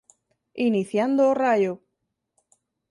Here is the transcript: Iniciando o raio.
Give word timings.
Iniciando 0.69 1.21
o 1.31 1.37
raio. 1.43 1.73